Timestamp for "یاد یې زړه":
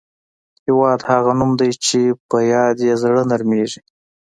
2.53-3.21